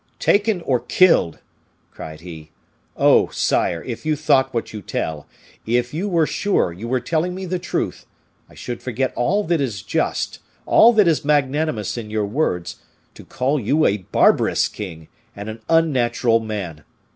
"Taken 0.17 0.61
or 0.61 0.79
killed!" 0.79 1.37
cried 1.91 2.21
he. 2.21 2.49
"Oh! 2.97 3.27
sire, 3.27 3.83
if 3.83 4.03
you 4.03 4.15
thought 4.15 4.51
what 4.51 4.73
you 4.73 4.81
tell, 4.81 5.27
if 5.67 5.93
you 5.93 6.09
were 6.09 6.25
sure 6.25 6.73
you 6.73 6.87
were 6.87 6.99
telling 6.99 7.35
me 7.35 7.45
the 7.45 7.59
truth, 7.59 8.07
I 8.49 8.55
should 8.55 8.81
forget 8.81 9.13
all 9.15 9.43
that 9.43 9.61
is 9.61 9.83
just, 9.83 10.39
all 10.65 10.91
that 10.93 11.07
is 11.07 11.23
magnanimous 11.23 11.99
in 11.99 12.09
your 12.09 12.25
words, 12.25 12.77
to 13.13 13.23
call 13.23 13.59
you 13.59 13.85
a 13.85 13.97
barbarous 13.97 14.67
king, 14.67 15.07
and 15.35 15.49
an 15.49 15.61
unnatural 15.69 16.39
man. 16.39 16.83